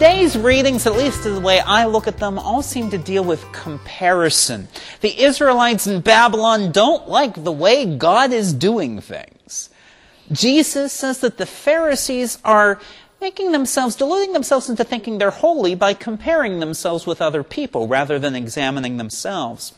[0.00, 3.44] Today's readings, at least the way I look at them, all seem to deal with
[3.52, 4.66] comparison.
[5.02, 9.68] The Israelites in Babylon don't like the way God is doing things.
[10.32, 12.80] Jesus says that the Pharisees are
[13.20, 18.18] making themselves, deluding themselves into thinking they're holy by comparing themselves with other people rather
[18.18, 19.74] than examining themselves.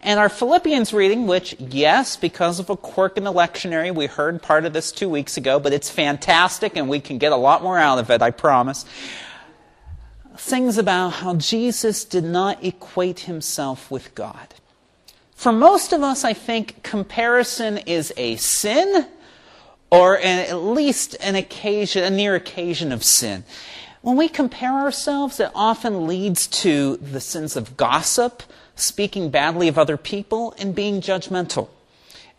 [0.00, 4.40] And our Philippians reading, which, yes, because of a quirk in the lectionary, we heard
[4.40, 7.64] part of this two weeks ago, but it's fantastic and we can get a lot
[7.64, 8.84] more out of it, I promise,
[10.36, 14.54] sings about how Jesus did not equate himself with God.
[15.34, 19.06] For most of us, I think comparison is a sin
[19.90, 23.44] or an, at least an occasion, a near occasion of sin.
[24.02, 28.42] When we compare ourselves, it often leads to the sins of gossip,
[28.76, 31.68] speaking badly of other people, and being judgmental.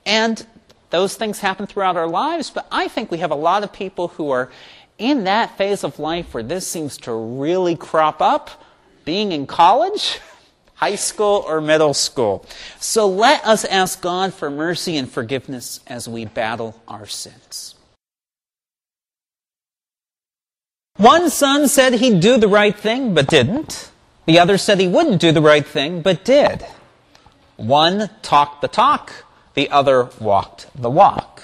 [0.05, 0.46] And
[0.90, 4.09] those things happen throughout our lives, but I think we have a lot of people
[4.09, 4.52] who are
[4.98, 8.63] in that phase of life where this seems to really crop up,
[9.04, 10.20] being in college,
[10.76, 12.46] high school, or middle school.
[12.79, 17.76] So let us ask God for mercy and forgiveness as we battle our sins.
[20.98, 23.91] One son said he'd do the right thing, but didn't.
[24.26, 26.65] The other said he wouldn't do the right thing, but did.
[27.57, 31.43] One talked the talk, the other walked the walk.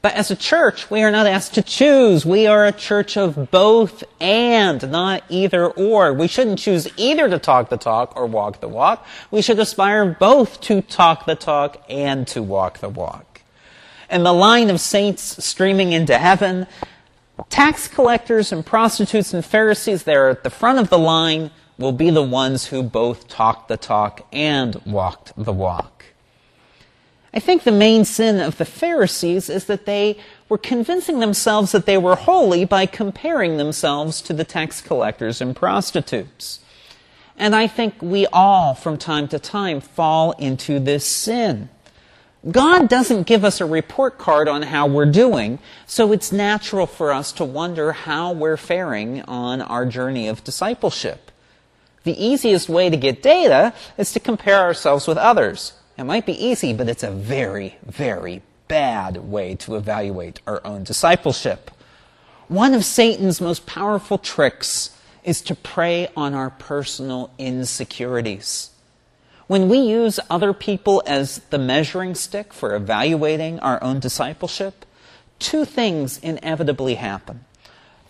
[0.00, 2.24] But as a church, we are not asked to choose.
[2.24, 6.14] We are a church of both and, not either or.
[6.14, 9.04] We shouldn't choose either to talk the talk or walk the walk.
[9.32, 13.42] We should aspire both to talk the talk and to walk the walk.
[14.08, 16.68] And the line of saints streaming into heaven,
[17.50, 22.10] tax collectors and prostitutes and Pharisees there at the front of the line will be
[22.10, 25.97] the ones who both talked the talk and walked the walk.
[27.32, 31.84] I think the main sin of the Pharisees is that they were convincing themselves that
[31.84, 36.60] they were holy by comparing themselves to the tax collectors and prostitutes.
[37.36, 41.68] And I think we all, from time to time, fall into this sin.
[42.50, 47.12] God doesn't give us a report card on how we're doing, so it's natural for
[47.12, 51.30] us to wonder how we're faring on our journey of discipleship.
[52.04, 55.74] The easiest way to get data is to compare ourselves with others.
[55.98, 60.84] It might be easy, but it's a very, very bad way to evaluate our own
[60.84, 61.72] discipleship.
[62.46, 68.70] One of Satan's most powerful tricks is to prey on our personal insecurities.
[69.48, 74.86] When we use other people as the measuring stick for evaluating our own discipleship,
[75.40, 77.44] two things inevitably happen.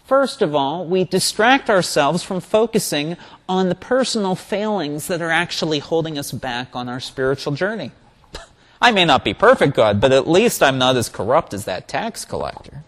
[0.08, 5.80] First of all, we distract ourselves from focusing on the personal failings that are actually
[5.80, 7.92] holding us back on our spiritual journey.
[8.80, 11.88] I may not be perfect, God, but at least I'm not as corrupt as that
[11.88, 12.84] tax collector.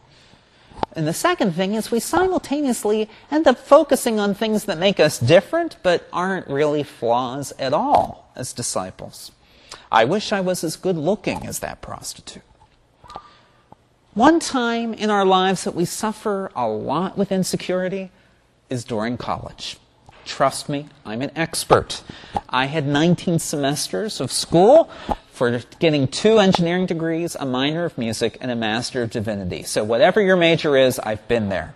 [0.94, 5.18] And the second thing is we simultaneously end up focusing on things that make us
[5.18, 9.30] different but aren't really flaws at all as disciples.
[9.92, 12.44] I wish I was as good looking as that prostitute.
[14.14, 18.10] One time in our lives that we suffer a lot with insecurity
[18.68, 19.78] is during college.
[20.24, 22.02] Trust me, I'm an expert.
[22.48, 24.90] I had 19 semesters of school
[25.30, 29.62] for getting two engineering degrees, a minor of music, and a master of divinity.
[29.62, 31.72] So, whatever your major is, I've been there.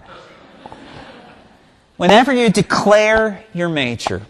[1.96, 4.22] Whenever you declare your major,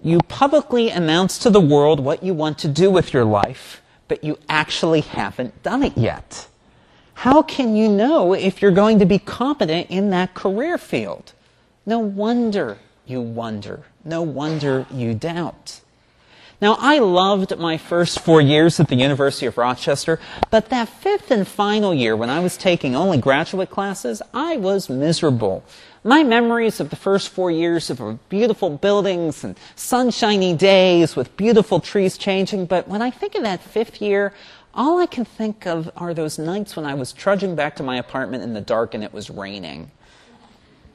[0.00, 4.22] you publicly announce to the world what you want to do with your life, but
[4.22, 6.47] you actually haven't done it yet
[7.18, 11.32] how can you know if you're going to be competent in that career field?
[11.84, 13.82] No wonder you wonder.
[14.04, 15.80] No wonder you doubt.
[16.60, 20.18] Now, I loved my first four years at the University of Rochester,
[20.50, 24.88] but that fifth and final year, when I was taking only graduate classes, I was
[24.88, 25.62] miserable.
[26.02, 31.78] My memories of the first four years of beautiful buildings and sunshiny days with beautiful
[31.78, 34.32] trees changing, but when I think of that fifth year,
[34.74, 37.98] all I can think of are those nights when I was trudging back to my
[37.98, 39.92] apartment in the dark and it was raining.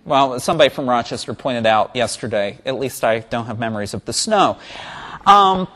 [0.03, 4.11] Well, somebody from Rochester pointed out yesterday, at least I don't have memories of the
[4.11, 4.57] snow.
[5.25, 5.67] Um,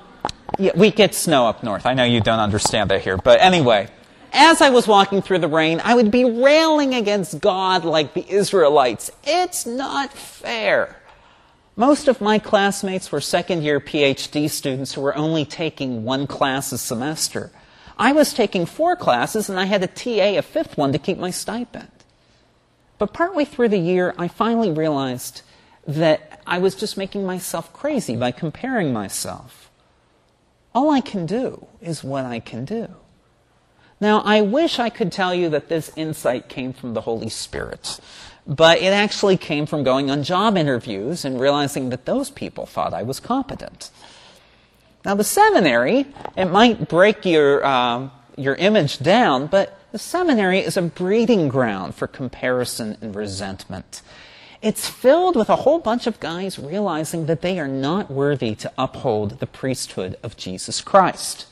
[0.59, 1.85] yeah, we get snow up north.
[1.85, 3.17] I know you don't understand that here.
[3.17, 3.89] But anyway,
[4.33, 8.27] as I was walking through the rain, I would be railing against God like the
[8.29, 9.11] Israelites.
[9.23, 10.97] It's not fair.
[11.75, 16.71] Most of my classmates were second year PhD students who were only taking one class
[16.71, 17.51] a semester.
[17.99, 21.17] I was taking four classes and I had to TA a fifth one to keep
[21.17, 21.89] my stipend.
[22.97, 25.43] But partway through the year, I finally realized
[25.87, 29.71] that I was just making myself crazy by comparing myself.
[30.75, 32.89] All I can do is what I can do.
[33.99, 37.99] Now, I wish I could tell you that this insight came from the Holy Spirit,
[38.45, 42.93] but it actually came from going on job interviews and realizing that those people thought
[42.93, 43.89] I was competent.
[45.03, 46.05] Now, the seminary,
[46.35, 51.95] it might break your, um, your image down, but the seminary is a breeding ground
[51.95, 54.01] for comparison and resentment.
[54.61, 58.71] It's filled with a whole bunch of guys realizing that they are not worthy to
[58.77, 61.45] uphold the priesthood of Jesus Christ.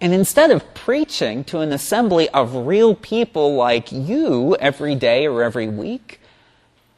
[0.00, 5.42] And instead of preaching to an assembly of real people like you every day or
[5.42, 6.20] every week,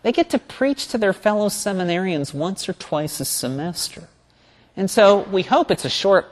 [0.02, 4.08] they get to preach to their fellow seminarians once or twice a semester.
[4.76, 6.26] And so we hope it's a short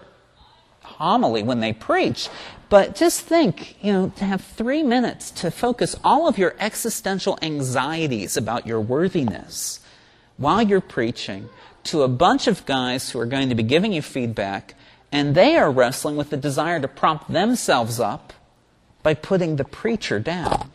[1.02, 2.28] homily when they preach,
[2.68, 7.36] but just think, you know, to have three minutes to focus all of your existential
[7.42, 9.80] anxieties about your worthiness
[10.36, 11.48] while you're preaching
[11.82, 14.76] to a bunch of guys who are going to be giving you feedback
[15.10, 18.32] and they are wrestling with the desire to prop themselves up
[19.02, 20.70] by putting the preacher down.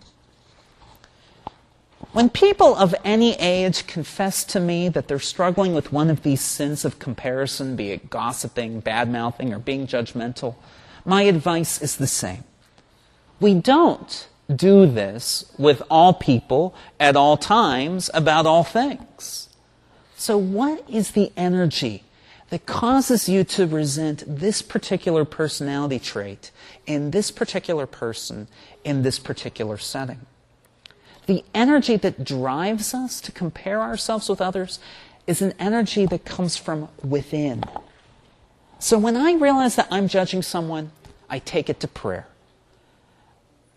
[2.17, 6.41] When people of any age confess to me that they're struggling with one of these
[6.41, 10.55] sins of comparison, be it gossiping, bad mouthing, or being judgmental,
[11.05, 12.43] my advice is the same.
[13.39, 19.49] We don't do this with all people at all times about all things.
[20.15, 22.03] So, what is the energy
[22.49, 26.49] that causes you to resent this particular personality trait
[26.87, 28.47] in this particular person
[28.83, 30.25] in this particular setting.
[31.27, 34.79] The energy that drives us to compare ourselves with others
[35.27, 37.63] is an energy that comes from within.
[38.79, 40.91] So when I realize that I'm judging someone,
[41.29, 42.27] I take it to prayer.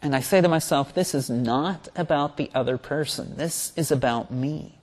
[0.01, 3.37] And I say to myself, this is not about the other person.
[3.37, 4.79] This is about me.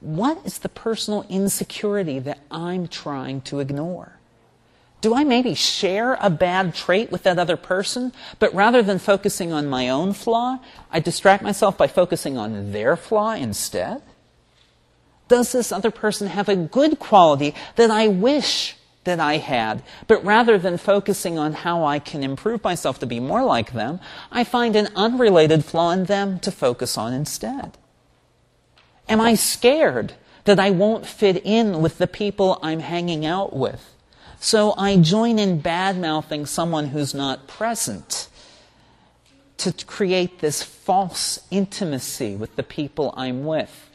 [0.00, 4.19] What is the personal insecurity that I'm trying to ignore?
[5.00, 9.52] Do I maybe share a bad trait with that other person, but rather than focusing
[9.52, 10.58] on my own flaw,
[10.90, 14.02] I distract myself by focusing on their flaw instead?
[15.28, 20.22] Does this other person have a good quality that I wish that I had, but
[20.22, 24.00] rather than focusing on how I can improve myself to be more like them,
[24.30, 27.78] I find an unrelated flaw in them to focus on instead?
[29.08, 30.12] Am I scared
[30.44, 33.94] that I won't fit in with the people I'm hanging out with?
[34.42, 38.28] So I join in bad mouthing someone who's not present
[39.58, 43.90] to create this false intimacy with the people I'm with.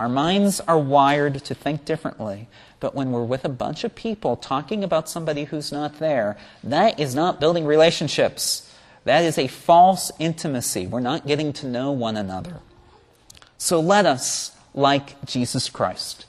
[0.00, 2.48] Our minds are wired to think differently,
[2.80, 6.98] but when we're with a bunch of people talking about somebody who's not there, that
[6.98, 8.74] is not building relationships.
[9.04, 10.88] That is a false intimacy.
[10.88, 12.58] We're not getting to know one another.
[13.56, 16.26] So let us, like Jesus Christ,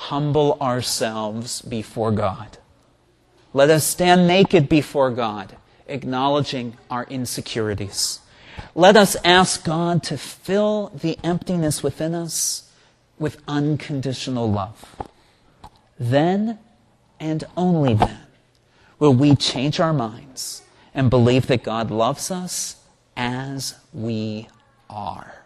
[0.00, 2.56] humble ourselves before God.
[3.52, 5.56] Let us stand naked before God,
[5.86, 8.20] acknowledging our insecurities.
[8.74, 12.70] Let us ask God to fill the emptiness within us
[13.18, 14.96] with unconditional love.
[15.98, 16.58] Then,
[17.18, 18.20] and only then,
[18.98, 20.62] will we change our minds
[20.94, 22.76] and believe that God loves us
[23.18, 24.48] as we
[24.88, 25.39] are.